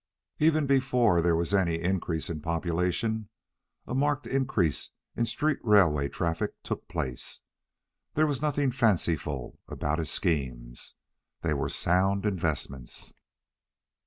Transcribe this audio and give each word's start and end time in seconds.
Even 0.39 0.65
before 0.65 1.21
there 1.21 1.35
was 1.35 1.53
any 1.53 1.75
increase 1.79 2.27
in 2.27 2.41
population, 2.41 3.29
a 3.85 3.93
marked 3.93 4.25
increase 4.25 4.89
in 5.15 5.27
street 5.27 5.59
railway 5.61 6.09
traffic 6.09 6.55
took 6.63 6.87
place. 6.87 7.41
There 8.15 8.25
was 8.25 8.41
nothing 8.41 8.71
fanciful 8.71 9.59
about 9.67 9.99
his 9.99 10.09
schemes. 10.09 10.95
They 11.43 11.53
were 11.53 11.69
sound 11.69 12.25
investments. 12.25 13.13